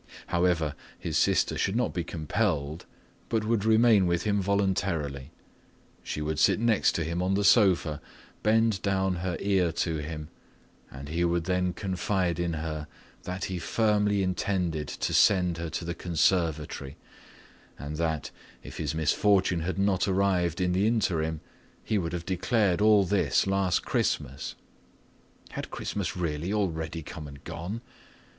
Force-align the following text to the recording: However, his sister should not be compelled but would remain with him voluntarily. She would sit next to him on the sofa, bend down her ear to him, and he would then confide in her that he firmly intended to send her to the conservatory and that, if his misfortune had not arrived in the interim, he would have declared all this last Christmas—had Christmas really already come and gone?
However, 0.33 0.73
his 0.97 1.15
sister 1.15 1.55
should 1.59 1.75
not 1.75 1.93
be 1.93 2.03
compelled 2.03 2.87
but 3.29 3.43
would 3.45 3.63
remain 3.63 4.07
with 4.07 4.23
him 4.23 4.41
voluntarily. 4.41 5.29
She 6.01 6.21
would 6.23 6.39
sit 6.39 6.59
next 6.59 6.93
to 6.93 7.03
him 7.03 7.21
on 7.21 7.35
the 7.35 7.43
sofa, 7.43 8.01
bend 8.41 8.81
down 8.81 9.17
her 9.17 9.37
ear 9.39 9.71
to 9.73 9.97
him, 9.97 10.29
and 10.89 11.07
he 11.09 11.23
would 11.23 11.43
then 11.43 11.73
confide 11.73 12.39
in 12.39 12.53
her 12.53 12.87
that 13.25 13.45
he 13.45 13.59
firmly 13.59 14.23
intended 14.23 14.87
to 14.87 15.13
send 15.13 15.59
her 15.59 15.69
to 15.69 15.85
the 15.85 15.93
conservatory 15.93 16.97
and 17.77 17.97
that, 17.97 18.31
if 18.63 18.77
his 18.77 18.95
misfortune 18.95 19.59
had 19.59 19.77
not 19.77 20.07
arrived 20.07 20.59
in 20.59 20.71
the 20.71 20.87
interim, 20.87 21.41
he 21.83 21.99
would 21.99 22.13
have 22.13 22.25
declared 22.25 22.81
all 22.81 23.03
this 23.03 23.45
last 23.45 23.83
Christmas—had 23.85 25.69
Christmas 25.69 26.17
really 26.17 26.51
already 26.51 27.03
come 27.03 27.27
and 27.27 27.43
gone? 27.43 27.81